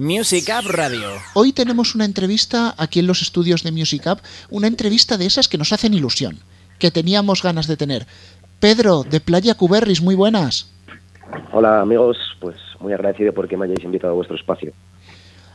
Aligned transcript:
Music 0.00 0.48
Up 0.48 0.66
Radio. 0.66 1.10
Hoy 1.34 1.52
tenemos 1.52 1.94
una 1.94 2.06
entrevista 2.06 2.74
aquí 2.78 3.00
en 3.00 3.06
los 3.06 3.20
estudios 3.20 3.62
de 3.62 3.70
Music 3.70 4.04
Up, 4.06 4.22
una 4.48 4.66
entrevista 4.66 5.18
de 5.18 5.26
esas 5.26 5.46
que 5.46 5.58
nos 5.58 5.74
hacen 5.74 5.92
ilusión, 5.92 6.38
que 6.78 6.90
teníamos 6.90 7.42
ganas 7.42 7.66
de 7.66 7.76
tener. 7.76 8.06
Pedro, 8.60 9.02
de 9.02 9.20
Playa 9.20 9.54
Cuberris, 9.54 10.00
muy 10.00 10.14
buenas. 10.14 10.70
Hola 11.52 11.82
amigos, 11.82 12.16
pues 12.40 12.56
muy 12.80 12.94
agradecido 12.94 13.34
porque 13.34 13.58
me 13.58 13.66
hayáis 13.66 13.84
invitado 13.84 14.14
a 14.14 14.16
vuestro 14.16 14.36
espacio. 14.36 14.72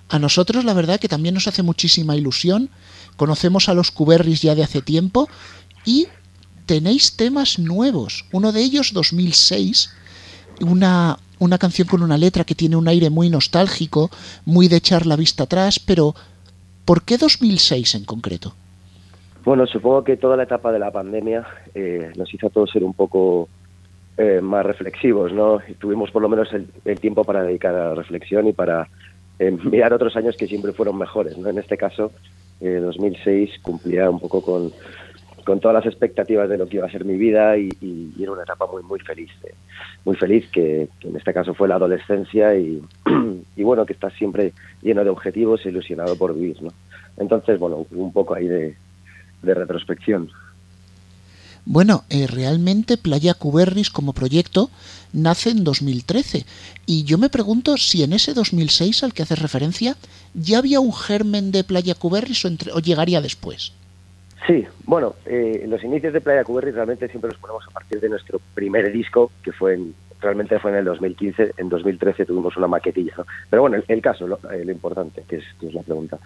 A 0.10 0.20
nosotros 0.20 0.64
la 0.64 0.76
verdad 0.76 1.00
que 1.00 1.10
también 1.10 1.34
nos 1.34 1.48
hace 1.48 1.64
muchísima 1.64 2.16
ilusión. 2.16 2.70
Conocemos 3.18 3.68
a 3.68 3.74
los 3.74 3.90
Cuberris 3.90 4.44
ya 4.44 4.54
de 4.54 4.64
hace 4.64 4.84
tiempo 4.84 5.28
y 5.86 6.08
tenéis 6.68 7.18
temas 7.18 7.58
nuevos. 7.58 8.26
Uno 8.32 8.52
de 8.52 8.62
ellos, 8.62 8.94
2006, 8.94 9.90
una, 10.62 11.18
una 11.40 11.58
canción 11.58 11.88
con 11.88 12.04
una 12.04 12.18
letra 12.18 12.44
que 12.44 12.56
tiene 12.56 12.76
un 12.76 12.88
aire 12.88 13.10
muy 13.10 13.30
nostálgico, 13.30 14.10
muy 14.46 14.68
de 14.68 14.78
echar 14.78 15.06
la 15.06 15.16
vista 15.16 15.44
atrás, 15.44 15.80
pero 15.80 16.16
¿por 16.86 17.04
qué 17.04 17.18
2006 17.18 17.96
en 17.96 18.06
concreto? 18.06 18.54
Bueno, 19.44 19.68
supongo 19.68 20.04
que 20.04 20.18
toda 20.18 20.38
la 20.38 20.44
etapa 20.44 20.72
de 20.72 20.80
la 20.80 20.92
pandemia 20.92 21.46
eh, 21.76 22.12
nos 22.18 22.34
hizo 22.34 22.48
a 22.48 22.50
todos 22.50 22.72
ser 22.72 22.84
un 22.84 22.94
poco 22.94 23.48
eh, 24.18 24.42
más 24.42 24.66
reflexivos, 24.66 25.32
¿no? 25.34 25.60
tuvimos 25.78 26.10
por 26.10 26.22
lo 26.22 26.30
menos 26.30 26.50
el, 26.52 27.00
tiempo 27.00 27.24
para 27.24 27.44
dedicar 27.44 27.76
a 27.76 27.90
la 27.90 27.96
reflexión 27.96 28.48
y 28.48 28.54
para 28.54 28.88
eh, 29.38 29.52
mirar 29.52 29.94
otros 29.94 30.16
años 30.16 30.36
que 30.36 30.48
siempre 30.48 30.72
fueron 30.72 30.98
mejores, 30.98 31.38
¿no? 31.38 31.50
En 31.50 31.60
este 31.60 31.78
caso, 31.78 32.12
2006 32.62 33.60
cumplía 33.62 34.10
un 34.10 34.20
poco 34.20 34.42
con, 34.42 34.72
con 35.46 35.60
todas 35.60 35.76
las 35.76 35.86
expectativas 35.86 36.50
de 36.50 36.58
lo 36.58 36.68
que 36.68 36.78
iba 36.78 36.88
a 36.88 36.92
ser 36.92 37.06
mi 37.06 37.16
vida 37.16 37.58
y, 37.58 37.70
era 38.20 38.32
una 38.32 38.44
etapa 38.44 38.66
muy 38.66 38.82
muy 38.82 39.00
feliz 39.00 39.30
muy 40.04 40.16
feliz 40.16 40.50
que, 40.52 40.90
en 41.02 41.16
este 41.16 41.34
caso 41.34 41.54
fue 41.54 41.68
la 41.68 41.76
adolescencia 41.76 42.56
y, 42.56 42.82
bueno 43.58 43.86
que 43.86 43.94
estás 43.94 44.14
siempre 44.14 44.54
lleno 44.82 45.04
de 45.04 45.10
objetivos 45.12 45.66
e 45.66 45.70
ilusionado 45.70 46.18
por 46.18 46.34
vivir 46.34 46.62
no 46.62 46.74
entonces 47.18 47.60
bueno 47.60 47.86
un 47.92 48.12
poco 48.12 48.34
ahí 48.34 48.48
de, 48.48 48.76
de 49.44 49.54
retrospección 49.54 50.30
bueno, 51.68 52.04
eh, 52.12 52.28
realmente 52.28 52.96
Playa 52.96 53.34
Cuberris 53.34 53.90
como 53.90 54.14
proyecto 54.14 54.70
nace 55.14 55.50
en 55.50 55.64
2013 55.64 56.46
y 56.86 57.06
yo 57.06 57.18
me 57.18 57.30
pregunto 57.30 57.78
si 57.78 58.04
en 58.04 58.14
ese 58.14 58.36
2006 58.36 59.04
al 59.04 59.14
que 59.14 59.24
haces 59.24 59.40
referencia 59.40 59.98
ya 60.36 60.60
había 60.60 60.80
un 60.80 60.94
germen 60.94 61.52
de 61.52 61.64
Playa 61.64 61.96
Cuberris 61.96 62.46
o, 62.46 62.50
o 62.74 62.80
llegaría 62.80 63.20
después. 63.20 63.74
Sí, 64.46 64.68
bueno, 64.86 65.16
eh, 65.26 65.66
los 65.68 65.84
inicios 65.84 66.14
de 66.14 66.22
Playa 66.22 66.44
Cuberri 66.44 66.72
realmente 66.72 67.08
siempre 67.08 67.32
los 67.32 67.40
ponemos 67.40 67.66
a 67.68 67.72
partir 67.72 68.00
de 68.00 68.10
nuestro 68.10 68.40
primer 68.54 68.92
disco, 68.92 69.32
que 69.42 69.52
fue 69.52 69.74
en, 69.74 69.96
realmente 70.22 70.60
fue 70.60 70.72
en 70.72 70.78
el 70.78 70.86
2015, 70.86 71.54
en 71.58 71.70
2013 71.70 72.26
tuvimos 72.26 72.56
una 72.58 72.68
maquetilla, 72.68 73.14
¿no? 73.18 73.26
Pero 73.50 73.62
bueno, 73.64 73.82
el, 73.88 74.02
caso, 74.02 74.28
lo, 74.28 74.40
eh, 74.52 74.64
importante, 74.68 75.24
que 75.28 75.38
es, 75.38 75.74
la 75.74 75.82
pregunta. 75.82 76.20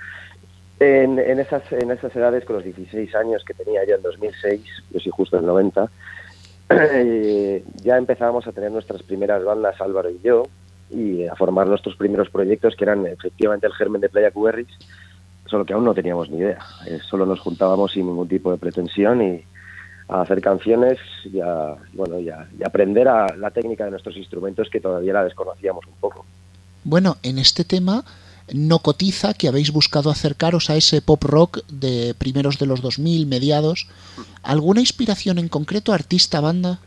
En, 0.80 1.20
esas, 1.20 1.70
en 1.74 1.92
esas 1.92 2.16
edades, 2.16 2.46
con 2.46 2.56
los 2.56 2.66
16 2.66 3.14
años 3.16 3.44
que 3.44 3.54
tenía 3.54 3.86
yo 3.86 3.96
en 3.96 4.02
2006, 4.02 4.62
yo 4.92 5.00
soy 5.00 5.12
justo 5.12 5.38
en 5.38 5.46
90, 5.46 5.90
eh, 6.70 7.64
ya 7.84 7.98
empezábamos 7.98 8.48
a 8.48 8.54
tener 8.54 8.72
nuestras 8.72 9.04
primeras 9.04 9.44
bandas, 9.44 9.80
Álvaro 9.82 10.10
y 10.10 10.20
yo, 10.24 10.44
y 10.90 11.28
a 11.28 11.36
formar 11.36 11.68
nuestros 11.68 11.96
primeros 11.96 12.30
proyectos, 12.30 12.76
que 12.76 12.86
eran 12.86 13.06
efectivamente 13.06 13.68
el 13.68 13.74
germen 13.74 14.02
de 14.02 14.10
Playa 14.10 14.32
Cuberris, 14.32 14.68
solo 15.50 15.66
que 15.66 15.74
aún 15.74 15.86
no 15.86 15.94
teníamos 15.94 16.30
ni 16.30 16.38
idea. 16.38 16.60
Eh, 16.86 17.00
solo 17.10 17.26
nos 17.26 17.40
juntábamos 17.40 17.92
sin 17.92 18.06
ningún 18.06 18.28
tipo 18.28 18.52
de 18.52 18.58
pretensión 18.58 19.22
y 19.22 19.44
a 20.08 20.22
hacer 20.22 20.42
canciones 20.42 20.98
y 21.26 21.40
a, 21.40 21.76
bueno, 21.94 22.20
y 22.20 22.30
aprender 22.64 23.08
a 23.08 23.36
la 23.36 23.52
técnica 23.52 23.86
de 23.86 23.92
nuestros 23.92 24.18
instrumentos 24.18 24.70
que 24.70 24.80
todavía 24.80 25.14
la 25.14 25.24
desconocíamos 25.24 25.86
un 25.86 25.94
poco. 26.00 26.26
Bueno, 26.84 27.18
en 27.22 27.38
este 27.38 27.64
tema 27.64 28.04
no 28.52 28.80
cotiza 28.80 29.34
que 29.36 29.48
habéis 29.48 29.72
buscado 29.72 30.10
acercaros 30.10 30.70
a 30.70 30.76
ese 30.76 31.02
pop 31.02 31.24
rock 31.24 31.60
de 31.68 32.16
primeros 32.18 32.58
de 32.58 32.66
los 32.66 32.82
2000, 32.82 33.28
mediados. 33.28 33.88
¿Alguna 34.42 34.80
inspiración 34.80 35.38
en 35.38 35.50
concreto, 35.50 35.94
artista, 35.94 36.42
banda? 36.42 36.80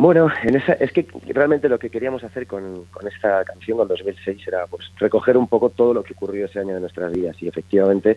Bueno, 0.00 0.30
en 0.44 0.56
esa, 0.56 0.72
es 0.72 0.92
que 0.92 1.06
realmente 1.26 1.68
lo 1.68 1.78
que 1.78 1.90
queríamos 1.90 2.24
hacer 2.24 2.46
con, 2.46 2.86
esta 3.06 3.44
canción, 3.44 3.76
con 3.76 3.86
2006, 3.86 4.48
era 4.48 4.66
pues, 4.66 4.90
recoger 4.96 5.36
un 5.36 5.46
poco 5.46 5.68
todo 5.68 5.92
lo 5.92 6.02
que 6.02 6.14
ocurrió 6.14 6.46
ese 6.46 6.58
año 6.58 6.72
de 6.72 6.80
nuestras 6.80 7.12
vidas. 7.12 7.36
Y 7.42 7.48
efectivamente, 7.48 8.16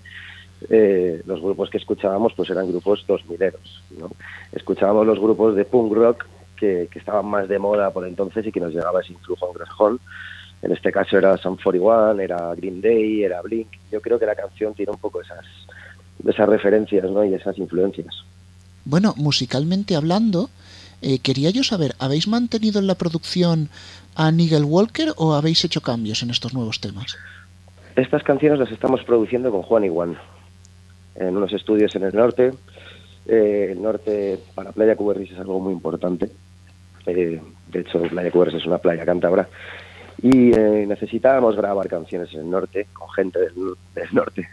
eh, 0.69 1.21
los 1.25 1.41
grupos 1.41 1.69
que 1.69 1.79
escuchábamos 1.79 2.31
pues 2.37 2.49
eran 2.49 2.69
grupos 2.69 3.03
dos 3.05 3.25
mileros. 3.25 3.83
¿no? 3.99 4.09
Escuchábamos 4.53 5.05
los 5.05 5.19
grupos 5.19 5.57
de 5.57 5.65
punk 5.65 5.91
rock 5.91 6.25
que, 6.55 6.87
estaban 6.95 7.25
más 7.25 7.49
de 7.49 7.59
moda 7.59 7.91
por 7.91 8.07
entonces 8.07 8.47
y 8.47 8.53
que 8.53 8.61
nos 8.61 8.73
llegaba 8.73 9.01
ese 9.01 9.11
influjo 9.11 9.49
anglosajón. 9.49 9.99
En 10.61 10.71
este 10.71 10.89
caso 10.89 11.17
era 11.17 11.35
Sun 11.35 11.57
41, 11.57 12.17
era 12.21 12.55
Green 12.55 12.79
Day, 12.79 13.25
era 13.25 13.41
Blink. 13.41 13.67
Yo 13.91 13.99
creo 13.99 14.17
que 14.17 14.25
la 14.25 14.35
canción 14.35 14.73
tiene 14.73 14.93
un 14.93 14.99
poco 14.99 15.19
esas, 15.19 15.45
esas 16.25 16.47
referencias 16.47 17.11
¿no? 17.11 17.25
y 17.25 17.33
esas 17.33 17.57
influencias. 17.57 18.23
Bueno, 18.85 19.13
musicalmente 19.17 19.97
hablando, 19.97 20.49
eh, 21.03 21.19
quería 21.19 21.49
yo 21.49 21.63
saber, 21.63 21.95
¿habéis 21.99 22.27
mantenido 22.27 22.79
en 22.79 22.87
la 22.87 22.95
producción 22.95 23.69
a 24.15 24.31
Nigel 24.31 24.63
Walker 24.63 25.13
o 25.17 25.33
habéis 25.33 25.63
hecho 25.65 25.81
cambios 25.81 26.23
en 26.23 26.29
estos 26.29 26.53
nuevos 26.53 26.79
temas? 26.79 27.17
Estas 27.95 28.23
canciones 28.23 28.57
las 28.57 28.71
estamos 28.71 29.03
produciendo 29.03 29.51
con 29.51 29.63
Juan 29.63 29.83
Iguan 29.83 30.17
en 31.15 31.35
unos 31.35 31.51
estudios 31.51 31.93
en 31.95 32.03
el 32.03 32.15
norte. 32.15 32.53
Eh, 33.27 33.69
el 33.71 33.81
norte 33.81 34.39
para 34.55 34.71
Playa 34.71 34.95
Cuberris 34.95 35.31
es 35.31 35.39
algo 35.39 35.59
muy 35.59 35.73
importante. 35.73 36.29
Eh, 37.05 37.41
de 37.67 37.79
hecho, 37.79 38.01
Playa 38.03 38.31
Cuberris 38.31 38.55
es 38.55 38.65
una 38.65 38.77
playa 38.77 39.05
cántabra. 39.05 39.47
Y 40.21 40.51
necesitábamos 40.51 41.57
grabar 41.57 41.89
canciones 41.89 42.33
en 42.33 42.41
el 42.41 42.49
norte, 42.49 42.87
con 42.93 43.09
gente 43.09 43.39
del, 43.39 44.07
norte. 44.13 44.47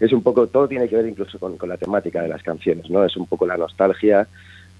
Es 0.00 0.12
un, 0.12 0.20
poco, 0.20 0.48
todo 0.48 0.66
tiene 0.66 0.88
que 0.88 0.96
ver 0.96 1.06
incluso 1.06 1.38
con, 1.38 1.56
con, 1.56 1.68
la 1.68 1.76
temática 1.76 2.22
de 2.22 2.28
las 2.28 2.42
canciones, 2.42 2.90
¿no? 2.90 3.04
Es 3.04 3.16
un 3.16 3.26
poco 3.26 3.46
la 3.46 3.56
nostalgia, 3.56 4.26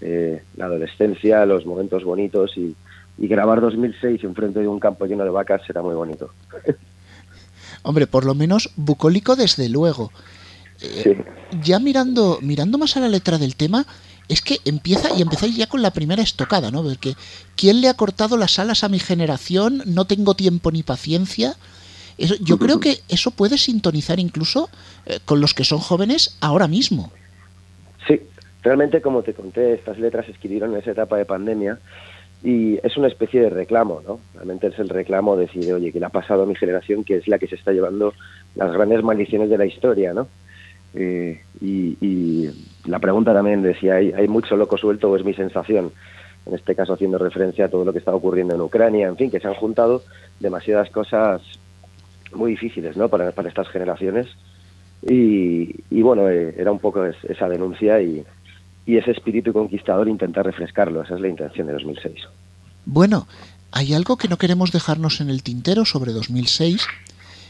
eh, 0.01 0.43
la 0.57 0.67
adolescencia, 0.67 1.47
los 1.47 1.65
momentos 1.67 2.05
bonitos 2.05 2.57
y, 2.57 2.75
grabar 3.19 3.63
2006 3.63 4.25
enfrente 4.25 4.61
de 4.61 4.69
un 4.69 4.79
campo 4.79 5.07
lleno 5.07 5.25
de 5.25 5.31
vacas 5.31 5.63
será 5.67 5.81
muy 5.83 5.95
bonito. 5.95 6.31
Hombre, 7.83 8.07
por 8.07 8.27
lo 8.27 8.35
menos 8.35 8.71
bucólico 8.77 9.37
desde 9.37 9.69
luego. 9.71 10.13
Eh, 10.83 11.25
ya 11.63 11.79
mirando, 11.79 12.39
mirando 12.43 12.77
más 12.77 12.97
a 12.97 13.01
la 13.01 13.09
letra 13.09 13.39
del 13.39 13.57
tema, 13.57 13.87
es 14.29 14.43
que 14.43 14.59
empieza 14.65 15.09
y 15.17 15.23
empezáis 15.23 15.57
ya 15.57 15.67
con 15.67 15.81
la 15.81 15.93
primera 15.93 16.23
estocada, 16.23 16.71
¿no? 16.71 16.83
Porque 16.83 17.15
¿quién 17.55 17.81
le 17.81 17.89
ha 17.89 17.95
cortado 17.95 18.37
las 18.37 18.59
alas 18.59 18.85
a 18.85 18.89
mi 18.89 18.99
generación? 18.99 19.83
No 19.87 20.05
tengo 20.05 20.35
tiempo 20.35 20.71
ni 20.71 20.83
paciencia. 20.83 21.57
yo 22.19 22.59
creo 22.59 22.81
que 22.81 23.01
eso 23.09 23.31
puede 23.31 23.57
sintonizar 23.57 24.19
incluso 24.19 24.69
eh, 25.07 25.21
con 25.25 25.41
los 25.41 25.55
que 25.55 25.65
son 25.65 25.79
jóvenes 25.79 26.37
ahora 26.41 26.69
mismo. 26.69 27.13
Sí, 28.07 28.21
Realmente, 28.67 29.01
como 29.01 29.23
te 29.23 29.33
conté, 29.33 29.75
estas 29.75 29.97
letras 29.97 30.27
se 30.27 30.33
escribieron 30.33 30.73
en 30.73 30.79
esa 30.79 30.91
etapa 30.91 31.17
de 31.17 31.25
pandemia 31.25 31.79
y 32.43 32.81
es 32.85 32.97
una 32.97 33.07
especie 33.07 33.41
de 33.41 33.49
reclamo, 33.49 34.03
¿no? 34.05 34.19
Realmente 34.35 34.67
es 34.67 34.79
el 34.81 34.89
reclamo 34.89 35.37
de 35.37 35.47
decir, 35.47 35.73
oye, 35.73 35.93
¿qué 35.93 36.01
le 36.01 36.07
ha 36.07 36.09
pasado 36.09 36.43
a 36.43 36.47
mi 36.47 36.57
generación 36.57 37.05
que 37.05 37.19
es 37.19 37.29
la 37.29 37.39
que 37.39 37.47
se 37.47 37.55
está 37.55 37.71
llevando 37.71 38.13
las 38.57 38.73
grandes 38.73 39.05
maldiciones 39.05 39.51
de 39.51 39.59
la 39.59 39.67
historia, 39.67 40.13
¿no? 40.13 40.27
Eh, 40.95 41.43
y, 41.61 42.51
la 42.87 42.99
pregunta 42.99 43.33
también 43.33 43.63
decía, 43.63 43.95
¿hay, 43.95 44.11
¿hay 44.11 44.27
mucho 44.27 44.57
loco 44.57 44.77
suelto 44.77 45.13
o 45.13 45.17
es 45.17 45.25
mi 45.25 45.35
sensación? 45.35 45.93
En 46.45 46.55
este 46.55 46.75
caso 46.75 46.95
haciendo 46.95 47.19
referencia 47.19 47.67
a 47.67 47.69
todo 47.69 47.85
lo 47.85 47.93
que 47.93 48.01
está 48.01 48.13
ocurriendo 48.13 48.57
en 48.57 48.63
Ucrania, 48.63 49.07
en 49.07 49.17
fin, 49.17 49.31
que 49.31 49.39
se 49.39 49.47
han 49.47 49.55
juntado 49.55 50.03
demasiadas 50.41 50.91
cosas 50.91 51.41
muy 52.35 52.51
difíciles, 52.51 52.97
¿no? 52.97 53.09
Para, 53.09 53.31
para 53.31 53.49
estas 53.49 53.69
generaciones. 53.69 54.27
Y, 55.03 55.85
y 55.89 56.03
bueno, 56.03 56.29
eh, 56.29 56.53
era 56.59 56.73
un 56.73 56.81
poco 56.81 57.05
esa 57.05 57.49
denuncia 57.49 58.01
y, 58.01 58.25
y 58.87 58.97
ese 58.97 59.11
espíritu 59.11 59.53
conquistador 59.53 60.09
intentar 60.09 60.47
refrescarlo. 60.47 61.03
Esa 61.03 61.17
es 61.17 61.21
la 61.21 61.29
intención 61.29 61.67
de 61.67 61.73
2006. 61.75 62.15
Bueno, 62.85 63.27
hay 63.73 63.93
algo 63.93 64.17
que 64.17 64.29
no 64.29 64.39
queremos 64.39 64.71
dejarnos 64.71 65.21
en 65.21 65.29
el 65.29 65.43
tintero 65.43 65.85
sobre 65.85 66.13
2006 66.13 66.87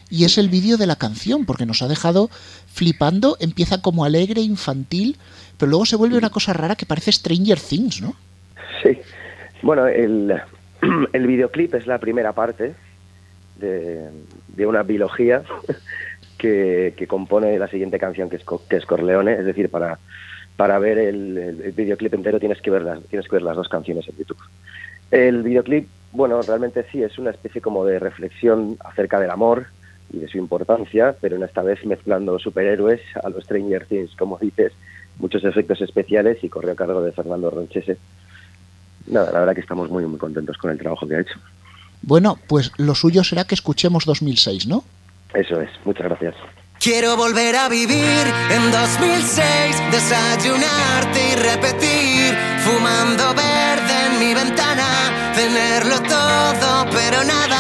y 0.09 0.25
es 0.25 0.39
el 0.39 0.49
vídeo 0.49 0.79
de 0.79 0.87
la 0.87 0.97
canción, 0.97 1.45
porque 1.45 1.67
nos 1.67 1.83
ha 1.83 1.89
dejado 1.89 2.31
flipando, 2.73 3.37
empieza 3.41 3.83
como 3.83 4.05
alegre, 4.05 4.41
infantil, 4.41 5.17
pero 5.59 5.71
luego 5.71 5.85
se 5.85 5.97
vuelve 5.97 6.17
una 6.17 6.31
cosa 6.31 6.53
rara 6.53 6.75
que 6.75 6.87
parece 6.87 7.13
Stranger 7.13 7.61
Things, 7.61 8.01
¿no? 8.01 8.15
Sí. 8.83 8.99
Bueno, 9.63 9.87
el, 9.87 10.41
el 11.13 11.27
videoclip 11.27 11.75
es 11.75 11.87
la 11.87 11.99
primera 11.99 12.33
parte 12.33 12.75
de, 13.59 14.09
de 14.49 14.67
una 14.67 14.83
biología 14.85 15.43
que, 16.39 16.95
que, 16.97 17.07
compone 17.07 17.59
la 17.59 17.69
siguiente 17.69 17.99
canción, 17.99 18.31
que 18.31 18.37
es, 18.37 18.45
que 18.69 18.77
es 18.77 18.87
Corleone, 18.87 19.33
es 19.33 19.45
decir, 19.45 19.69
para 19.71 19.99
para 20.57 20.79
ver 20.79 20.99
el, 20.99 21.73
videoclip 21.77 22.15
entero 22.15 22.41
tienes 22.41 22.61
que 22.61 22.71
ver 22.71 22.83
las 22.83 23.03
tienes 23.05 23.29
que 23.29 23.37
ver 23.37 23.43
las 23.43 23.57
dos 23.57 23.69
canciones 23.69 24.09
en 24.09 24.17
YouTube. 24.17 24.39
El 25.11 25.43
videoclip, 25.43 25.89
bueno, 26.13 26.41
realmente 26.43 26.85
sí 26.91 27.03
es 27.03 27.19
una 27.19 27.31
especie 27.31 27.61
como 27.61 27.85
de 27.85 27.99
reflexión 27.99 28.77
acerca 28.81 29.21
del 29.21 29.31
amor 29.31 29.67
y 30.13 30.19
de 30.19 30.29
su 30.29 30.39
importancia, 30.39 31.15
pero 31.21 31.37
en 31.37 31.43
esta 31.43 31.63
vez 31.63 31.85
mezclando 31.85 32.39
superhéroes 32.39 33.01
a 33.23 33.29
los 33.29 33.45
Stranger 33.45 33.87
Things, 33.87 34.17
como 34.17 34.39
dices, 34.41 34.73
muchos 35.19 35.45
efectos 35.45 35.81
especiales 35.81 36.43
y 36.43 36.49
corrió 36.49 36.73
a 36.73 36.77
cargo 36.77 37.03
de 37.03 37.13
Fernando 37.13 37.51
Ronchese. 37.51 37.99
Nada, 39.07 39.31
la 39.31 39.41
verdad 39.41 39.55
que 39.55 39.61
estamos 39.61 39.91
muy 39.91 40.05
muy 40.07 40.19
contentos 40.19 40.57
con 40.57 40.71
el 40.71 40.79
trabajo 40.79 41.07
que 41.07 41.17
ha 41.17 41.21
hecho. 41.21 41.39
Bueno, 42.03 42.39
pues 42.49 42.73
lo 42.79 42.95
suyo 42.95 43.25
será 43.25 43.45
que 43.45 43.55
escuchemos 43.55 44.05
2006, 44.05 44.67
¿no? 44.67 44.85
Eso 45.35 45.61
es, 45.61 45.71
muchas 45.85 46.07
gracias. 46.07 46.35
Quiero 46.79 47.17
volver 47.17 47.57
a 47.57 47.69
vivir 47.69 48.25
en 48.51 48.71
2006, 48.71 49.43
desayunarte 49.91 51.33
y 51.33 51.35
repetir, 51.35 52.39
fumando 52.65 53.35
verde 53.35 54.07
en 54.07 54.19
mi 54.21 54.35
ventana, 54.35 55.33
tenerlo 55.35 56.01
todo 56.03 56.87
pero 56.93 57.25
nada. 57.25 57.59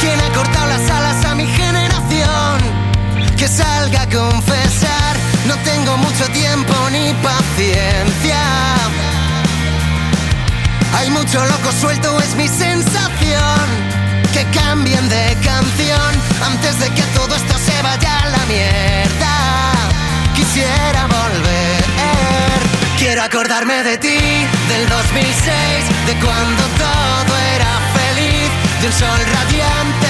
¿Quién 0.00 0.20
ha 0.20 0.32
cortado 0.32 0.66
las 0.68 0.90
alas 0.90 1.24
a 1.24 1.34
mi 1.34 1.46
generación? 1.46 2.60
Que 3.36 3.48
salga 3.48 3.98
no 4.18 4.47
mucho 5.96 6.28
tiempo 6.32 6.74
ni 6.90 7.14
paciencia. 7.14 8.40
Hay 10.96 11.10
mucho 11.10 11.44
loco 11.44 11.72
suelto, 11.80 12.20
es 12.20 12.34
mi 12.34 12.48
sensación. 12.48 13.66
Que 14.32 14.44
cambien 14.58 15.08
de 15.08 15.36
canción 15.42 16.10
antes 16.44 16.78
de 16.80 16.90
que 16.90 17.02
todo 17.14 17.34
esto 17.34 17.54
se 17.58 17.82
vaya 17.82 18.18
a 18.22 18.28
la 18.28 18.44
mierda. 18.46 19.34
Quisiera 20.36 21.06
volver. 21.06 21.84
Quiero 22.98 23.22
acordarme 23.22 23.82
de 23.82 23.96
ti, 23.96 24.18
del 24.68 24.88
2006, 24.88 25.46
de 26.06 26.14
cuando 26.24 26.62
todo 26.84 27.36
era 27.54 27.72
feliz, 27.98 28.50
de 28.80 28.86
un 28.88 28.92
sol 28.92 29.20
radiante 29.34 30.07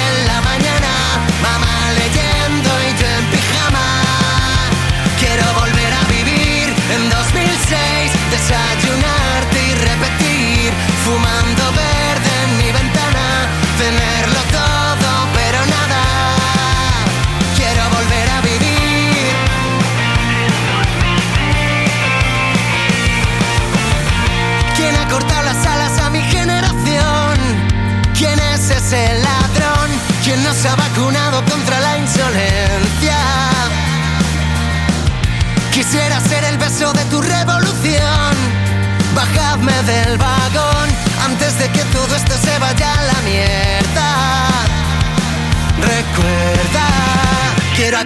desayunarte 8.31 9.59
y 9.71 9.75
repetir, 9.75 10.73
fumando 11.05 11.73
verde 11.73 12.18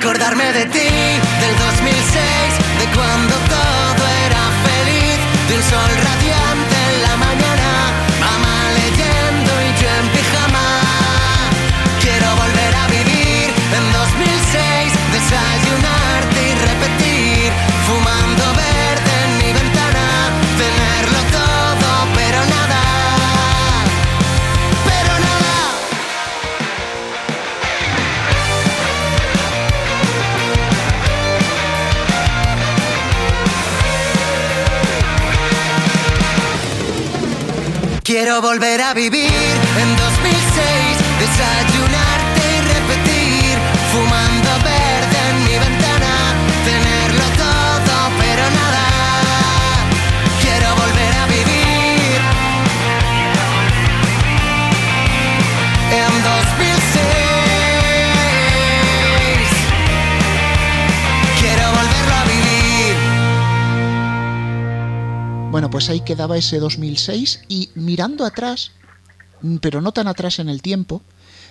acordarme 0.02 0.52
de 0.52 0.66
ti, 0.66 0.91
Quiero 38.12 38.42
volver 38.42 38.82
a 38.82 38.92
vivir 38.92 39.24
en 39.24 39.96
2006, 39.96 40.98
desayunarte 41.18 42.21
pues 65.72 65.88
ahí 65.88 66.00
quedaba 66.00 66.36
ese 66.36 66.58
2006 66.58 67.44
y 67.48 67.70
mirando 67.74 68.26
atrás, 68.26 68.72
mm, 69.40 69.56
pero 69.56 69.80
no 69.80 69.92
tan 69.92 70.06
atrás 70.06 70.38
en 70.38 70.50
el 70.50 70.60
tiempo, 70.60 71.00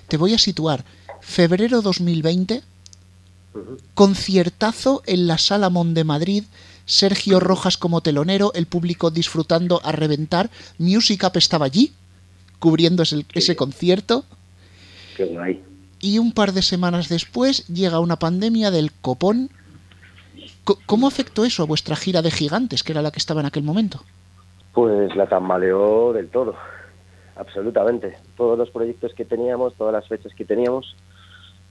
te 0.08 0.16
voy 0.16 0.36
a 0.36 0.38
situar 0.38 0.86
febrero 1.22 1.82
2020, 1.82 2.62
conciertazo 3.96 5.02
en 5.08 5.26
la 5.26 5.40
Sala 5.40 5.72
Mon 5.72 5.96
de 5.96 6.04
Madrid, 6.04 6.44
Sergio 6.86 7.40
Rojas 7.40 7.78
como 7.78 8.02
telonero, 8.02 8.52
el 8.54 8.68
público 8.68 9.10
disfrutando 9.10 9.82
a 9.84 9.92
reventar, 9.92 10.52
Music 10.78 11.24
Up 11.26 11.38
estaba 11.38 11.66
allí, 11.66 11.92
cubriendo 12.60 13.02
ese, 13.02 13.26
ese 13.34 13.56
concierto, 13.56 14.24
Qué 15.18 15.26
guay. 15.26 15.64
y 16.00 16.20
un 16.20 16.32
par 16.32 16.54
de 16.54 16.62
semanas 16.62 17.10
después 17.10 17.66
llega 17.68 18.00
una 18.00 18.20
pandemia 18.20 18.70
del 18.70 18.92
copón. 18.92 19.50
¿Cómo 20.86 21.08
afectó 21.08 21.44
eso 21.44 21.64
a 21.64 21.66
vuestra 21.66 21.96
gira 21.96 22.22
de 22.22 22.32
gigantes, 22.32 22.84
que 22.84 22.92
era 22.92 23.02
la 23.02 23.12
que 23.12 23.20
estaba 23.20 23.42
en 23.42 23.48
aquel 23.48 23.64
momento? 23.64 24.02
Pues 24.74 25.16
la 25.16 25.28
tambaleó 25.28 26.14
del 26.14 26.30
todo, 26.30 26.56
absolutamente. 27.36 28.18
Todos 28.38 28.58
los 28.58 28.70
proyectos 28.70 29.14
que 29.14 29.26
teníamos, 29.26 29.76
todas 29.76 29.94
las 29.94 30.08
fechas 30.08 30.34
que 30.34 30.46
teníamos, 30.46 30.96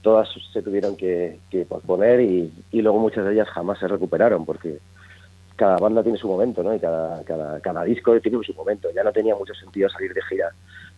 todas 0.01 0.29
se 0.51 0.61
tuvieron 0.61 0.95
que, 0.97 1.39
que 1.49 1.65
posponer 1.65 2.21
y, 2.21 2.53
y 2.71 2.81
luego 2.81 2.99
muchas 2.99 3.25
de 3.25 3.33
ellas 3.33 3.47
jamás 3.49 3.79
se 3.79 3.87
recuperaron 3.87 4.45
porque 4.45 4.79
cada 5.55 5.77
banda 5.77 6.01
tiene 6.01 6.17
su 6.17 6.27
momento, 6.27 6.63
¿no? 6.63 6.73
Y 6.73 6.79
cada, 6.79 7.23
cada, 7.23 7.59
cada 7.59 7.83
disco 7.83 8.19
tiene 8.19 8.43
su 8.43 8.53
momento. 8.55 8.89
Ya 8.95 9.03
no 9.03 9.11
tenía 9.11 9.35
mucho 9.35 9.53
sentido 9.53 9.89
salir 9.89 10.13
de 10.13 10.21
gira 10.23 10.51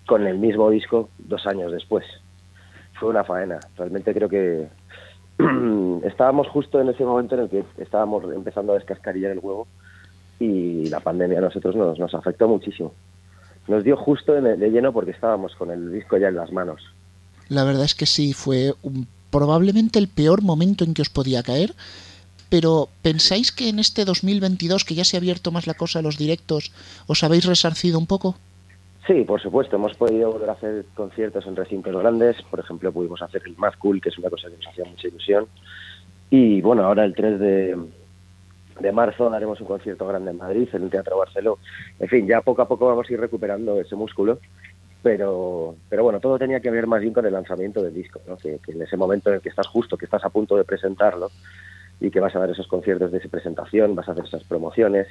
con 0.05 0.25
el 0.25 0.37
mismo 0.37 0.69
disco 0.69 1.09
dos 1.17 1.45
años 1.45 1.71
después. 1.71 2.05
Fue 2.93 3.09
una 3.09 3.25
faena. 3.25 3.59
Realmente 3.75 4.13
creo 4.13 4.29
que 4.29 4.67
estábamos 6.03 6.47
justo 6.47 6.79
en 6.79 6.89
ese 6.89 7.03
momento 7.03 7.35
en 7.35 7.41
el 7.41 7.49
que 7.49 7.63
estábamos 7.77 8.23
empezando 8.33 8.73
a 8.73 8.75
descascarillar 8.75 9.31
el 9.31 9.39
huevo 9.39 9.67
y 10.39 10.89
la 10.89 10.99
pandemia 10.99 11.39
a 11.39 11.41
nosotros 11.41 11.75
nos, 11.75 11.99
nos 11.99 12.13
afectó 12.13 12.47
muchísimo. 12.47 12.93
Nos 13.67 13.83
dio 13.83 13.95
justo 13.95 14.33
de 14.33 14.69
lleno 14.69 14.91
porque 14.91 15.11
estábamos 15.11 15.55
con 15.55 15.71
el 15.71 15.91
disco 15.91 16.17
ya 16.17 16.27
en 16.27 16.35
las 16.35 16.51
manos. 16.51 16.81
La 17.49 17.63
verdad 17.63 17.85
es 17.85 17.95
que 17.95 18.05
sí, 18.05 18.33
fue 18.33 18.73
probablemente 19.29 19.99
el 19.99 20.07
peor 20.07 20.41
momento 20.41 20.83
en 20.83 20.93
que 20.93 21.01
os 21.01 21.09
podía 21.09 21.43
caer. 21.43 21.73
Pero 22.49 22.89
¿pensáis 23.01 23.51
que 23.51 23.69
en 23.69 23.79
este 23.79 24.05
2022, 24.05 24.85
que 24.85 24.93
ya 24.93 25.03
se 25.03 25.17
ha 25.17 25.19
abierto 25.19 25.51
más 25.51 25.65
la 25.65 25.73
cosa 25.73 25.99
a 25.99 26.01
los 26.03 26.17
directos, 26.17 26.71
os 27.07 27.23
habéis 27.23 27.45
resarcido 27.45 27.97
un 27.97 28.05
poco? 28.05 28.35
Sí, 29.05 29.25
por 29.25 29.41
supuesto, 29.41 29.75
hemos 29.75 29.97
podido 29.97 30.31
volver 30.31 30.49
a 30.49 30.53
hacer 30.53 30.85
conciertos 30.95 31.45
en 31.45 31.57
recintos 31.57 31.93
grandes. 31.93 32.41
Por 32.43 32.61
ejemplo, 32.61 32.91
pudimos 32.91 33.21
hacer 33.21 33.41
el 33.45 33.57
Mad 33.57 33.73
Cool, 33.77 34.01
que 34.01 34.09
es 34.09 34.17
una 34.17 34.29
cosa 34.29 34.49
que 34.49 34.55
nos 34.55 34.67
hacía 34.67 34.85
mucha 34.85 35.07
ilusión. 35.07 35.47
Y 36.29 36.61
bueno, 36.61 36.85
ahora 36.85 37.03
el 37.03 37.13
3 37.13 37.39
de, 37.39 37.77
de 38.79 38.91
marzo 38.93 39.31
haremos 39.31 39.59
un 39.59 39.67
concierto 39.67 40.07
grande 40.07 40.31
en 40.31 40.37
Madrid, 40.37 40.69
en 40.71 40.83
el 40.83 40.89
Teatro 40.89 41.17
Barceló. 41.17 41.59
En 41.99 42.07
fin, 42.07 42.25
ya 42.25 42.39
poco 42.39 42.61
a 42.61 42.67
poco 42.67 42.87
vamos 42.87 43.09
a 43.09 43.13
ir 43.13 43.19
recuperando 43.19 43.79
ese 43.81 43.95
músculo. 43.95 44.39
Pero, 45.01 45.75
pero 45.89 46.03
bueno, 46.03 46.21
todo 46.21 46.39
tenía 46.39 46.61
que 46.61 46.71
ver 46.71 46.87
más 46.87 47.01
bien 47.01 47.13
con 47.13 47.25
el 47.25 47.33
lanzamiento 47.33 47.83
del 47.83 47.93
disco, 47.93 48.21
¿no? 48.25 48.37
que, 48.37 48.59
que 48.65 48.71
en 48.71 48.83
ese 48.83 48.95
momento 48.95 49.29
en 49.29 49.35
el 49.35 49.41
que 49.41 49.49
estás 49.49 49.67
justo, 49.67 49.97
que 49.97 50.05
estás 50.05 50.23
a 50.23 50.29
punto 50.29 50.55
de 50.55 50.63
presentarlo 50.63 51.29
y 51.99 52.09
que 52.09 52.21
vas 52.21 52.33
a 52.37 52.39
dar 52.39 52.49
esos 52.49 52.67
conciertos 52.67 53.11
de 53.11 53.19
presentación, 53.19 53.95
vas 53.95 54.07
a 54.07 54.13
hacer 54.13 54.23
esas 54.23 54.45
promociones 54.45 55.07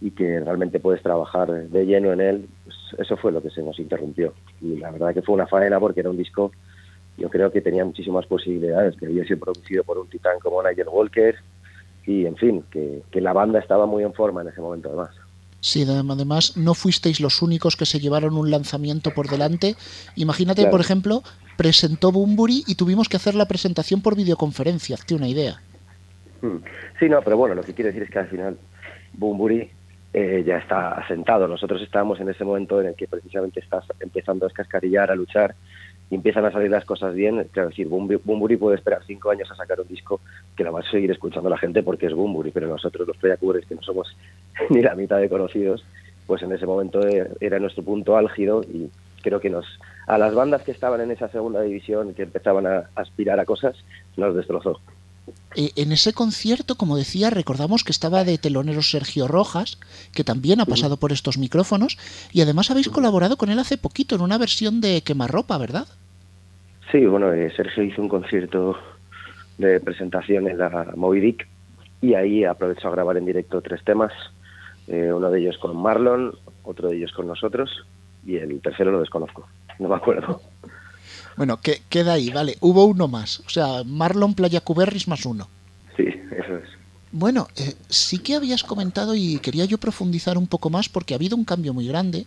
y 0.00 0.10
que 0.10 0.40
realmente 0.40 0.80
puedes 0.80 1.02
trabajar 1.02 1.50
de 1.50 1.86
lleno 1.86 2.12
en 2.12 2.20
él, 2.20 2.48
pues 2.64 2.76
eso 2.98 3.16
fue 3.16 3.32
lo 3.32 3.42
que 3.42 3.50
se 3.50 3.62
nos 3.62 3.78
interrumpió. 3.78 4.34
Y 4.60 4.76
la 4.76 4.90
verdad 4.90 5.14
que 5.14 5.22
fue 5.22 5.34
una 5.34 5.46
faena 5.46 5.80
porque 5.80 6.00
era 6.00 6.10
un 6.10 6.16
disco, 6.16 6.52
yo 7.16 7.30
creo 7.30 7.50
que 7.50 7.60
tenía 7.60 7.84
muchísimas 7.84 8.26
posibilidades, 8.26 8.96
que 8.96 9.06
había 9.06 9.24
sido 9.24 9.40
producido 9.40 9.84
por 9.84 9.98
un 9.98 10.08
titán 10.08 10.38
como 10.40 10.62
Nigel 10.62 10.88
Walker 10.88 11.36
y, 12.06 12.26
en 12.26 12.36
fin, 12.36 12.64
que, 12.70 13.02
que 13.10 13.20
la 13.20 13.32
banda 13.32 13.58
estaba 13.58 13.86
muy 13.86 14.02
en 14.02 14.12
forma 14.12 14.42
en 14.42 14.48
ese 14.48 14.60
momento 14.60 14.88
además. 14.88 15.10
Sí, 15.64 15.82
además 15.88 16.58
no 16.58 16.74
fuisteis 16.74 17.20
los 17.20 17.40
únicos 17.40 17.74
que 17.74 17.86
se 17.86 17.98
llevaron 17.98 18.36
un 18.36 18.50
lanzamiento 18.50 19.12
por 19.14 19.28
delante. 19.28 19.76
Imagínate, 20.14 20.66
por 20.66 20.82
ejemplo, 20.82 21.22
presentó 21.56 22.12
Bumburi 22.12 22.64
y 22.66 22.74
tuvimos 22.74 23.08
que 23.08 23.16
hacer 23.16 23.34
la 23.34 23.48
presentación 23.48 24.02
por 24.02 24.14
videoconferencia, 24.14 24.96
hazte 24.96 25.14
una 25.14 25.26
idea. 25.26 25.62
Hmm. 26.42 26.58
Sí, 27.00 27.08
no, 27.08 27.22
pero 27.22 27.38
bueno, 27.38 27.54
lo 27.54 27.62
que 27.62 27.72
quiero 27.72 27.88
decir 27.88 28.02
es 28.02 28.10
que 28.10 28.18
al 28.18 28.28
final 28.28 28.58
Bumburi 29.14 29.70
eh, 30.16 30.44
ya 30.46 30.58
está 30.58 30.92
asentado. 30.92 31.48
Nosotros 31.48 31.82
estábamos 31.82 32.20
en 32.20 32.28
ese 32.28 32.44
momento 32.44 32.80
en 32.80 32.86
el 32.86 32.94
que 32.94 33.08
precisamente 33.08 33.58
estás 33.58 33.84
empezando 33.98 34.46
a 34.46 34.48
escascarillar, 34.48 35.10
a 35.10 35.16
luchar, 35.16 35.56
y 36.08 36.14
empiezan 36.14 36.44
a 36.44 36.52
salir 36.52 36.70
las 36.70 36.84
cosas 36.84 37.14
bien. 37.14 37.48
Claro, 37.50 37.70
decir, 37.70 37.88
Bumburi 37.88 38.56
puede 38.56 38.76
esperar 38.76 39.02
cinco 39.04 39.32
años 39.32 39.50
a 39.50 39.56
sacar 39.56 39.80
un 39.80 39.88
disco 39.88 40.20
que 40.56 40.62
lo 40.62 40.72
va 40.72 40.80
a 40.80 40.90
seguir 40.90 41.10
escuchando 41.10 41.50
la 41.50 41.58
gente 41.58 41.82
porque 41.82 42.06
es 42.06 42.14
Bumburi, 42.14 42.52
pero 42.52 42.68
nosotros 42.68 43.08
los 43.08 43.16
Playacubers, 43.16 43.66
que 43.66 43.74
no 43.74 43.82
somos 43.82 44.16
ni 44.70 44.82
la 44.82 44.94
mitad 44.94 45.18
de 45.18 45.28
conocidos, 45.28 45.84
pues 46.28 46.42
en 46.42 46.52
ese 46.52 46.64
momento 46.64 47.00
era 47.40 47.58
nuestro 47.58 47.82
punto 47.82 48.16
álgido 48.16 48.62
y 48.62 48.90
creo 49.20 49.40
que 49.40 49.50
nos 49.50 49.66
a 50.06 50.16
las 50.16 50.34
bandas 50.34 50.62
que 50.62 50.70
estaban 50.70 51.00
en 51.00 51.10
esa 51.10 51.28
segunda 51.28 51.62
división 51.62 52.14
que 52.14 52.22
empezaban 52.22 52.66
a 52.66 52.90
aspirar 52.94 53.40
a 53.40 53.44
cosas 53.44 53.74
nos 54.16 54.36
destrozó. 54.36 54.80
Eh, 55.56 55.70
en 55.76 55.92
ese 55.92 56.12
concierto, 56.12 56.74
como 56.74 56.96
decía, 56.96 57.30
recordamos 57.30 57.84
que 57.84 57.92
estaba 57.92 58.24
de 58.24 58.38
telonero 58.38 58.82
Sergio 58.82 59.28
Rojas, 59.28 59.78
que 60.12 60.24
también 60.24 60.60
ha 60.60 60.66
pasado 60.66 60.96
por 60.96 61.12
estos 61.12 61.38
micrófonos, 61.38 61.96
y 62.32 62.40
además 62.40 62.70
habéis 62.70 62.88
colaborado 62.88 63.36
con 63.36 63.50
él 63.50 63.58
hace 63.58 63.78
poquito 63.78 64.16
en 64.16 64.22
una 64.22 64.38
versión 64.38 64.80
de 64.80 65.02
Quemarropa, 65.02 65.56
¿verdad? 65.58 65.86
Sí, 66.90 67.06
bueno, 67.06 67.32
eh, 67.32 67.52
Sergio 67.56 67.82
hizo 67.82 68.02
un 68.02 68.08
concierto 68.08 68.76
de 69.58 69.80
presentación 69.80 70.48
en 70.48 70.58
la 70.58 70.92
Movidic 70.96 71.46
y 72.00 72.14
ahí 72.14 72.44
aprovechó 72.44 72.88
a 72.88 72.92
grabar 72.92 73.16
en 73.16 73.24
directo 73.24 73.62
tres 73.62 73.82
temas, 73.84 74.12
eh, 74.88 75.12
uno 75.12 75.30
de 75.30 75.40
ellos 75.40 75.56
con 75.58 75.76
Marlon, 75.76 76.34
otro 76.64 76.88
de 76.88 76.96
ellos 76.96 77.12
con 77.12 77.26
nosotros 77.26 77.70
y 78.26 78.36
el 78.36 78.60
tercero 78.60 78.90
lo 78.90 79.00
desconozco, 79.00 79.46
no 79.78 79.88
me 79.88 79.94
acuerdo. 79.94 80.40
Bueno, 81.36 81.60
que, 81.60 81.82
queda 81.88 82.14
ahí, 82.14 82.30
vale. 82.30 82.56
Hubo 82.60 82.84
uno 82.84 83.08
más. 83.08 83.40
O 83.40 83.48
sea, 83.48 83.82
Marlon 83.84 84.34
Playa 84.34 84.60
Cuberris 84.60 85.08
más 85.08 85.26
uno. 85.26 85.48
Sí, 85.96 86.04
eso 86.06 86.56
es. 86.58 86.68
Bueno, 87.12 87.48
eh, 87.56 87.74
sí 87.88 88.18
que 88.18 88.34
habías 88.34 88.64
comentado 88.64 89.14
y 89.14 89.38
quería 89.38 89.64
yo 89.64 89.78
profundizar 89.78 90.36
un 90.36 90.46
poco 90.46 90.70
más 90.70 90.88
porque 90.88 91.14
ha 91.14 91.16
habido 91.16 91.36
un 91.36 91.44
cambio 91.44 91.72
muy 91.72 91.86
grande. 91.86 92.26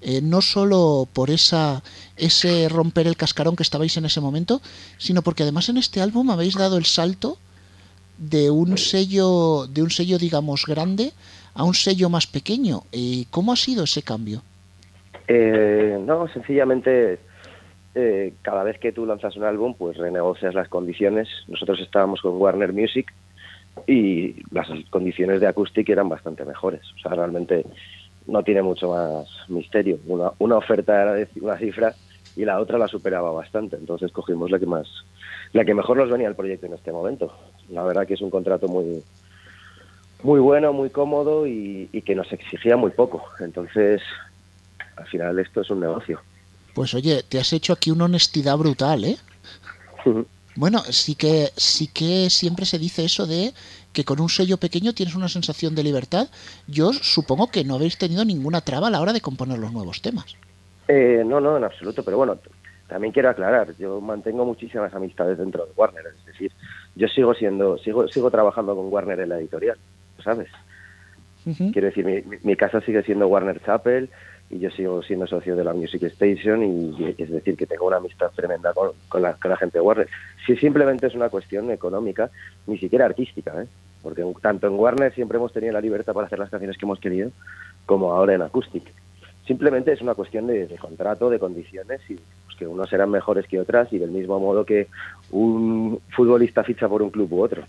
Eh, 0.00 0.20
no 0.20 0.42
solo 0.42 1.06
por 1.12 1.30
esa 1.30 1.80
ese 2.16 2.68
romper 2.68 3.06
el 3.06 3.16
cascarón 3.16 3.54
que 3.54 3.62
estabais 3.62 3.96
en 3.96 4.04
ese 4.04 4.20
momento, 4.20 4.60
sino 4.98 5.22
porque 5.22 5.44
además 5.44 5.68
en 5.68 5.76
este 5.76 6.00
álbum 6.00 6.30
habéis 6.30 6.56
dado 6.56 6.76
el 6.76 6.86
salto 6.86 7.38
de 8.18 8.50
un 8.50 8.78
sello 8.78 9.68
de 9.68 9.82
un 9.82 9.90
sello 9.90 10.18
digamos 10.18 10.66
grande 10.66 11.12
a 11.54 11.62
un 11.62 11.74
sello 11.74 12.10
más 12.10 12.26
pequeño. 12.26 12.82
¿Y 12.90 13.26
¿Cómo 13.26 13.52
ha 13.52 13.56
sido 13.56 13.84
ese 13.84 14.02
cambio? 14.02 14.42
Eh, 15.28 15.96
no, 16.04 16.26
sencillamente 16.32 17.20
eh, 17.94 18.32
cada 18.42 18.64
vez 18.64 18.78
que 18.78 18.92
tú 18.92 19.04
lanzas 19.04 19.36
un 19.36 19.44
álbum, 19.44 19.74
pues 19.74 19.96
renegocias 19.96 20.54
las 20.54 20.68
condiciones. 20.68 21.28
Nosotros 21.48 21.80
estábamos 21.80 22.20
con 22.22 22.40
Warner 22.40 22.72
Music 22.72 23.12
y 23.86 24.36
las 24.50 24.68
condiciones 24.90 25.40
de 25.40 25.46
Acoustic 25.46 25.88
eran 25.88 26.08
bastante 26.08 26.44
mejores. 26.44 26.82
O 26.96 26.98
sea, 27.00 27.12
realmente 27.12 27.64
no 28.26 28.42
tiene 28.42 28.62
mucho 28.62 28.88
más 28.90 29.26
misterio. 29.48 29.98
Una, 30.06 30.30
una 30.38 30.56
oferta 30.56 31.02
era 31.02 31.12
de 31.14 31.28
una 31.40 31.58
cifra 31.58 31.94
y 32.34 32.44
la 32.46 32.60
otra 32.60 32.78
la 32.78 32.88
superaba 32.88 33.30
bastante. 33.30 33.76
Entonces 33.76 34.10
cogimos 34.10 34.50
la 34.50 34.58
que 34.58 34.66
más, 34.66 34.88
la 35.52 35.64
que 35.64 35.74
mejor 35.74 35.98
nos 35.98 36.10
venía 36.10 36.28
al 36.28 36.36
proyecto 36.36 36.66
en 36.66 36.74
este 36.74 36.92
momento. 36.92 37.36
La 37.68 37.84
verdad 37.84 38.06
que 38.06 38.14
es 38.14 38.22
un 38.22 38.30
contrato 38.30 38.68
muy, 38.68 39.02
muy 40.22 40.40
bueno, 40.40 40.72
muy 40.72 40.88
cómodo 40.88 41.46
y 41.46 41.88
que 42.06 42.14
nos 42.14 42.32
exigía 42.32 42.78
muy 42.78 42.92
poco. 42.92 43.22
Entonces, 43.40 44.00
al 44.96 45.06
final 45.08 45.38
esto 45.38 45.60
es 45.60 45.70
un 45.70 45.80
negocio. 45.80 46.20
Pues 46.74 46.94
oye, 46.94 47.22
te 47.28 47.38
has 47.38 47.52
hecho 47.52 47.72
aquí 47.72 47.90
una 47.90 48.06
honestidad 48.06 48.56
brutal, 48.56 49.04
¿eh? 49.04 49.16
Bueno, 50.54 50.80
sí 50.80 51.14
que 51.14 51.50
sí 51.56 51.88
que 51.88 52.28
siempre 52.28 52.66
se 52.66 52.78
dice 52.78 53.04
eso 53.04 53.26
de 53.26 53.52
que 53.92 54.04
con 54.04 54.20
un 54.20 54.28
sello 54.28 54.56
pequeño 54.56 54.92
tienes 54.92 55.14
una 55.14 55.28
sensación 55.28 55.74
de 55.74 55.82
libertad. 55.82 56.28
Yo 56.66 56.92
supongo 56.92 57.48
que 57.48 57.64
no 57.64 57.76
habéis 57.76 57.98
tenido 57.98 58.24
ninguna 58.24 58.60
traba 58.60 58.88
a 58.88 58.90
la 58.90 59.00
hora 59.00 59.12
de 59.12 59.20
componer 59.20 59.58
los 59.58 59.72
nuevos 59.72 60.02
temas. 60.02 60.36
Eh, 60.88 61.22
no, 61.24 61.40
no, 61.40 61.56
en 61.56 61.64
absoluto. 61.64 62.02
Pero 62.02 62.16
bueno, 62.18 62.38
también 62.88 63.12
quiero 63.12 63.30
aclarar, 63.30 63.74
yo 63.78 64.00
mantengo 64.00 64.44
muchísimas 64.44 64.92
amistades 64.94 65.38
dentro 65.38 65.64
de 65.64 65.72
Warner. 65.76 66.04
Es 66.18 66.26
decir, 66.26 66.52
yo 66.94 67.08
sigo 67.08 67.32
siendo, 67.34 67.78
sigo, 67.78 68.06
sigo 68.08 68.30
trabajando 68.30 68.76
con 68.76 68.92
Warner 68.92 69.20
en 69.20 69.30
la 69.30 69.38
editorial, 69.38 69.78
¿sabes? 70.22 70.48
Quiero 71.44 71.88
decir, 71.88 72.04
mi, 72.04 72.22
mi, 72.44 72.54
casa 72.54 72.80
sigue 72.82 73.02
siendo 73.02 73.26
Warner 73.26 73.60
Chapel, 73.64 74.10
y 74.52 74.58
yo 74.58 74.70
sigo 74.70 75.02
siendo 75.02 75.26
socio 75.26 75.56
de 75.56 75.64
la 75.64 75.72
Music 75.72 76.02
Station 76.02 76.62
y 76.62 77.14
es 77.16 77.30
decir 77.30 77.56
que 77.56 77.66
tengo 77.66 77.86
una 77.86 77.96
amistad 77.96 78.30
tremenda 78.36 78.74
con, 78.74 78.90
con, 79.08 79.22
la, 79.22 79.34
gente 79.58 79.78
de 79.78 79.80
Warner. 79.80 80.08
Si 80.46 80.54
simplemente 80.56 81.06
es 81.06 81.14
una 81.14 81.30
cuestión 81.30 81.70
económica, 81.70 82.30
ni 82.66 82.76
siquiera 82.76 83.06
artística, 83.06 83.62
¿eh? 83.62 83.66
porque 84.02 84.22
tanto 84.42 84.66
en 84.66 84.74
Warner 84.74 85.14
siempre 85.14 85.38
hemos 85.38 85.54
tenido 85.54 85.72
la 85.72 85.80
libertad 85.80 86.12
para 86.12 86.26
hacer 86.26 86.38
las 86.38 86.50
canciones 86.50 86.76
que 86.76 86.84
hemos 86.84 87.00
querido, 87.00 87.30
como 87.86 88.12
ahora 88.12 88.34
en 88.34 88.42
Acoustic. 88.42 88.92
Simplemente 89.46 89.92
es 89.92 90.02
una 90.02 90.14
cuestión 90.14 90.46
de, 90.46 90.68
contrato, 90.78 91.30
de 91.30 91.38
condiciones 91.38 92.02
y 92.10 92.14
pues, 92.44 92.56
que 92.58 92.66
unos 92.66 92.90
serán 92.90 93.10
mejores 93.10 93.46
que 93.46 93.58
otras 93.58 93.90
y 93.92 93.98
del 93.98 94.10
mismo 94.10 94.38
modo 94.38 94.66
que 94.66 94.88
un 95.30 95.98
futbolista 96.10 96.62
ficha 96.62 96.88
por 96.88 97.00
un 97.00 97.10
club 97.10 97.32
u 97.32 97.42
otro. 97.42 97.62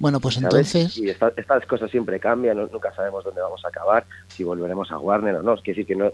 Bueno, 0.00 0.18
pues 0.18 0.38
entonces... 0.38 0.96
Y 0.96 1.10
estas 1.10 1.66
cosas 1.66 1.90
siempre 1.90 2.18
cambian, 2.18 2.56
nunca 2.56 2.92
sabemos 2.94 3.22
dónde 3.22 3.42
vamos 3.42 3.62
a 3.64 3.68
acabar, 3.68 4.06
si 4.28 4.42
volveremos 4.42 4.90
a 4.90 4.98
Warner 4.98 5.36
o 5.36 5.42
no. 5.42 5.54
Es 5.54 5.62
decir 5.62 5.86
que 5.86 5.94
no, 5.94 6.10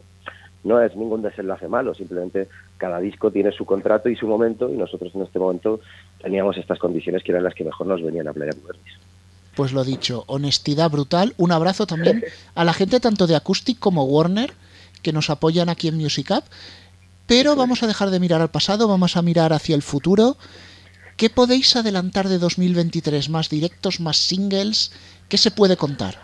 no 0.64 0.82
es 0.82 0.94
ningún 0.96 1.22
desenlace 1.22 1.68
malo, 1.68 1.94
simplemente 1.94 2.48
cada 2.78 2.98
disco 2.98 3.30
tiene 3.30 3.52
su 3.52 3.64
contrato 3.64 4.08
y 4.08 4.16
su 4.16 4.26
momento 4.26 4.68
y 4.68 4.76
nosotros 4.76 5.14
en 5.14 5.22
este 5.22 5.38
momento 5.38 5.80
teníamos 6.20 6.58
estas 6.58 6.80
condiciones 6.80 7.22
que 7.22 7.30
eran 7.30 7.44
las 7.44 7.54
que 7.54 7.62
mejor 7.62 7.86
nos 7.86 8.02
venían 8.02 8.26
a 8.26 8.32
Playa 8.32 8.52
Cubertis. 8.60 8.94
Pues 9.54 9.72
lo 9.72 9.84
dicho, 9.84 10.24
honestidad 10.26 10.90
brutal. 10.90 11.34
Un 11.38 11.52
abrazo 11.52 11.86
también 11.86 12.24
a 12.56 12.64
la 12.64 12.74
gente 12.74 12.98
tanto 12.98 13.28
de 13.28 13.36
Acoustic 13.36 13.78
como 13.78 14.04
Warner 14.04 14.52
que 15.00 15.12
nos 15.12 15.30
apoyan 15.30 15.68
aquí 15.68 15.86
en 15.86 15.96
Music 15.96 16.32
Up. 16.36 16.44
Pero 17.28 17.54
vamos 17.54 17.84
a 17.84 17.86
dejar 17.86 18.10
de 18.10 18.18
mirar 18.18 18.40
al 18.40 18.50
pasado, 18.50 18.88
vamos 18.88 19.16
a 19.16 19.22
mirar 19.22 19.52
hacia 19.52 19.76
el 19.76 19.82
futuro 19.82 20.36
¿Qué 21.16 21.30
podéis 21.30 21.74
adelantar 21.76 22.28
de 22.28 22.38
2023? 22.38 23.30
¿Más 23.30 23.48
directos, 23.48 24.00
más 24.00 24.18
singles? 24.18 24.92
¿Qué 25.30 25.38
se 25.38 25.50
puede 25.50 25.76
contar? 25.76 26.14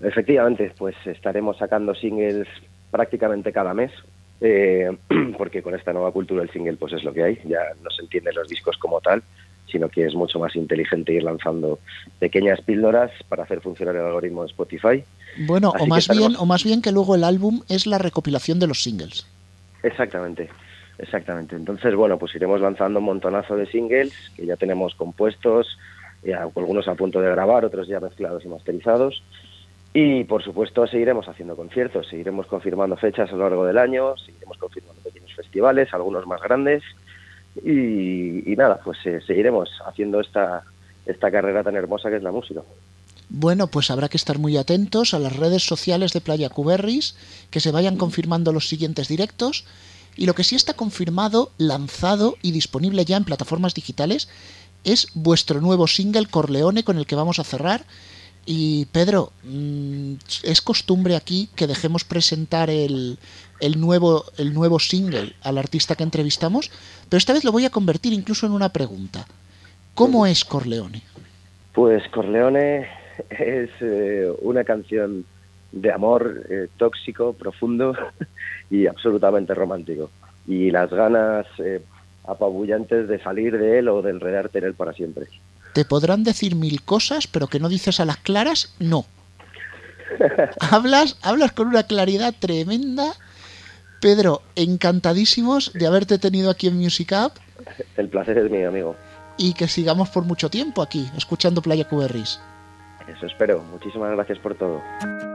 Efectivamente, 0.00 0.72
pues 0.76 0.96
estaremos 1.04 1.58
sacando 1.58 1.94
singles 1.94 2.48
prácticamente 2.90 3.52
cada 3.52 3.72
mes, 3.72 3.92
eh, 4.40 4.90
porque 5.38 5.62
con 5.62 5.76
esta 5.76 5.92
nueva 5.92 6.10
cultura 6.10 6.42
el 6.42 6.50
single 6.50 6.76
pues 6.76 6.92
es 6.92 7.04
lo 7.04 7.12
que 7.12 7.22
hay, 7.22 7.38
ya 7.44 7.60
no 7.82 7.90
se 7.90 8.02
entienden 8.02 8.34
los 8.34 8.48
discos 8.48 8.76
como 8.78 9.00
tal, 9.00 9.22
sino 9.70 9.88
que 9.88 10.06
es 10.06 10.14
mucho 10.14 10.40
más 10.40 10.56
inteligente 10.56 11.12
ir 11.12 11.22
lanzando 11.22 11.78
pequeñas 12.18 12.60
píldoras 12.62 13.12
para 13.28 13.44
hacer 13.44 13.60
funcionar 13.60 13.94
el 13.94 14.02
algoritmo 14.02 14.42
de 14.42 14.48
Spotify. 14.48 15.04
Bueno, 15.46 15.72
o 15.78 15.86
más 15.86 16.08
bien, 16.08 16.34
o 16.36 16.46
más 16.46 16.64
bien 16.64 16.82
que 16.82 16.90
luego 16.90 17.14
el 17.14 17.22
álbum 17.22 17.62
es 17.68 17.86
la 17.86 17.98
recopilación 17.98 18.58
de 18.58 18.66
los 18.66 18.82
singles. 18.82 19.24
Exactamente. 19.84 20.50
Exactamente. 21.02 21.56
Entonces, 21.56 21.96
bueno, 21.96 22.16
pues 22.16 22.32
iremos 22.36 22.60
lanzando 22.60 23.00
un 23.00 23.06
montonazo 23.06 23.56
de 23.56 23.66
singles 23.66 24.12
que 24.36 24.46
ya 24.46 24.56
tenemos 24.56 24.94
compuestos, 24.94 25.76
ya, 26.22 26.42
algunos 26.42 26.86
a 26.86 26.94
punto 26.94 27.20
de 27.20 27.28
grabar, 27.28 27.64
otros 27.64 27.88
ya 27.88 27.98
mezclados 27.98 28.44
y 28.44 28.48
masterizados. 28.48 29.20
Y, 29.92 30.22
por 30.24 30.44
supuesto, 30.44 30.86
seguiremos 30.86 31.28
haciendo 31.28 31.56
conciertos, 31.56 32.06
seguiremos 32.08 32.46
confirmando 32.46 32.96
fechas 32.96 33.28
a 33.30 33.32
lo 33.32 33.42
largo 33.42 33.66
del 33.66 33.78
año, 33.78 34.16
seguiremos 34.16 34.56
confirmando 34.58 35.02
pequeños 35.02 35.34
festivales, 35.34 35.92
algunos 35.92 36.24
más 36.24 36.40
grandes. 36.40 36.84
Y, 37.64 38.54
nada, 38.56 38.80
pues 38.82 38.98
eh, 39.04 39.20
seguiremos 39.26 39.70
haciendo 39.84 40.20
esta, 40.20 40.62
esta 41.04 41.32
carrera 41.32 41.64
tan 41.64 41.74
hermosa 41.74 42.10
que 42.10 42.16
es 42.16 42.22
la 42.22 42.30
música. 42.30 42.62
Bueno, 43.28 43.66
pues 43.66 43.90
habrá 43.90 44.08
que 44.08 44.18
estar 44.18 44.38
muy 44.38 44.56
atentos 44.56 45.14
a 45.14 45.18
las 45.18 45.34
redes 45.34 45.64
sociales 45.64 46.12
de 46.12 46.20
Playa 46.20 46.48
Cuberris, 46.48 47.16
que 47.50 47.58
se 47.58 47.72
vayan 47.72 47.96
confirmando 47.96 48.52
los 48.52 48.68
siguientes 48.68 49.08
directos 49.08 49.66
y 50.16 50.26
lo 50.26 50.34
que 50.34 50.44
sí 50.44 50.56
está 50.56 50.74
confirmado, 50.74 51.50
lanzado 51.58 52.36
y 52.42 52.52
disponible 52.52 53.04
ya 53.04 53.16
en 53.16 53.24
plataformas 53.24 53.74
digitales 53.74 54.28
es 54.84 55.08
vuestro 55.14 55.60
nuevo 55.60 55.86
single 55.86 56.26
Corleone 56.26 56.84
con 56.84 56.98
el 56.98 57.06
que 57.06 57.14
vamos 57.14 57.38
a 57.38 57.44
cerrar. 57.44 57.84
Y 58.44 58.86
Pedro, 58.86 59.32
mm, 59.44 60.14
es 60.42 60.60
costumbre 60.60 61.14
aquí 61.14 61.48
que 61.54 61.68
dejemos 61.68 62.04
presentar 62.04 62.70
el, 62.70 63.18
el, 63.60 63.80
nuevo, 63.80 64.24
el 64.36 64.52
nuevo 64.52 64.80
single 64.80 65.34
al 65.42 65.58
artista 65.58 65.94
que 65.94 66.02
entrevistamos, 66.02 66.70
pero 67.08 67.18
esta 67.18 67.32
vez 67.32 67.44
lo 67.44 67.52
voy 67.52 67.64
a 67.64 67.70
convertir 67.70 68.12
incluso 68.12 68.46
en 68.46 68.52
una 68.52 68.70
pregunta. 68.70 69.26
¿Cómo 69.94 70.26
es 70.26 70.44
Corleone? 70.44 71.02
Pues 71.72 72.02
Corleone 72.08 72.88
es 73.30 73.70
eh, 73.80 74.32
una 74.40 74.64
canción 74.64 75.24
de 75.72 75.90
amor 75.90 76.46
eh, 76.48 76.68
tóxico, 76.76 77.32
profundo 77.32 77.96
y 78.70 78.86
absolutamente 78.86 79.54
romántico. 79.54 80.10
Y 80.46 80.70
las 80.70 80.90
ganas 80.90 81.46
eh, 81.58 81.82
apabullantes 82.24 83.08
de 83.08 83.18
salir 83.20 83.58
de 83.58 83.78
él 83.78 83.88
o 83.88 84.02
de 84.02 84.10
enredarte 84.10 84.58
en 84.58 84.64
él 84.64 84.74
para 84.74 84.92
siempre. 84.92 85.26
Te 85.72 85.84
podrán 85.84 86.22
decir 86.22 86.54
mil 86.54 86.82
cosas, 86.82 87.26
pero 87.26 87.46
que 87.46 87.58
no 87.58 87.68
dices 87.68 87.98
a 88.00 88.04
las 88.04 88.18
claras, 88.18 88.74
no. 88.78 89.06
hablas, 90.60 91.16
hablas 91.22 91.52
con 91.52 91.68
una 91.68 91.84
claridad 91.84 92.34
tremenda. 92.38 93.14
Pedro, 94.00 94.42
encantadísimos 94.56 95.72
de 95.72 95.86
haberte 95.86 96.18
tenido 96.18 96.50
aquí 96.50 96.66
en 96.66 96.76
Music 96.76 97.12
Up. 97.12 97.32
El 97.96 98.08
placer 98.08 98.36
es 98.36 98.50
mío, 98.50 98.68
amigo. 98.68 98.96
Y 99.38 99.54
que 99.54 99.68
sigamos 99.68 100.10
por 100.10 100.24
mucho 100.24 100.50
tiempo 100.50 100.82
aquí, 100.82 101.08
escuchando 101.16 101.62
Playa 101.62 101.88
Cuberris. 101.88 102.38
Eso 103.06 103.26
espero. 103.26 103.62
Muchísimas 103.70 104.10
gracias 104.12 104.38
por 104.38 104.54
todo. 104.54 104.82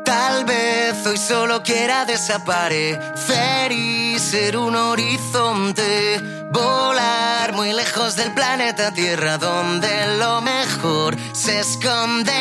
Tal 0.05 0.45
vez 0.45 1.05
hoy 1.05 1.17
solo 1.17 1.61
quiera 1.63 2.05
desaparecer 2.05 3.71
y 3.71 4.17
ser 4.19 4.57
un 4.57 4.75
horizonte, 4.75 6.21
volar 6.51 7.53
muy 7.53 7.73
lejos 7.73 8.15
del 8.15 8.31
planeta 8.31 8.93
Tierra 8.93 9.37
donde 9.37 10.17
lo 10.17 10.41
mejor 10.41 11.15
se 11.33 11.59
esconde. 11.59 12.31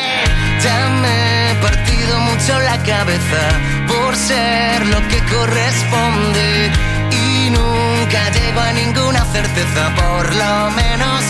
Ya 0.62 0.88
me 1.02 1.50
he 1.50 1.54
partido 1.60 2.20
mucho 2.20 2.58
la 2.60 2.82
cabeza 2.84 3.42
por 3.88 4.14
ser 4.14 4.86
lo 4.86 4.98
que 5.08 5.18
corresponde 5.34 6.70
y 7.10 7.50
nunca 7.50 8.30
llego 8.30 8.60
a 8.60 8.72
ninguna 8.72 9.24
certeza, 9.24 9.92
por 9.96 10.34
lo 10.34 10.70
menos 10.70 11.25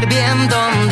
perdiéndome 0.00 0.87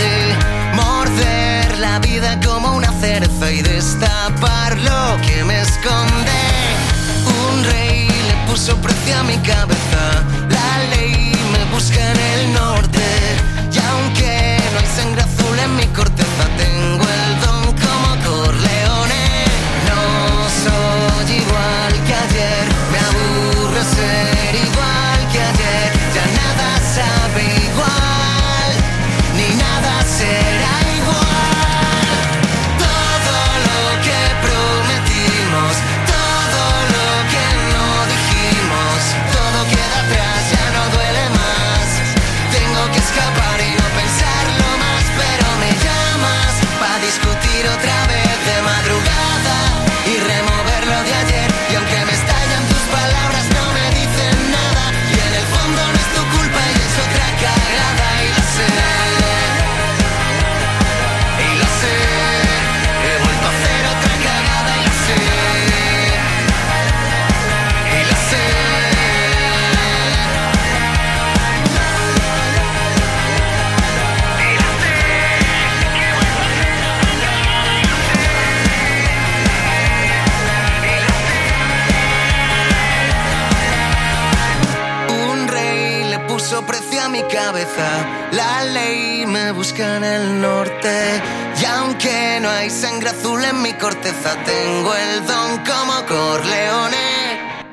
corteza 93.79 94.37
tengo 94.45 94.95
el 94.95 95.27
don 95.27 95.59
como 95.65 96.07
Corleone. 96.07 97.67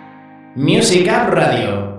Music 0.56 1.08
Radio. 1.08 1.93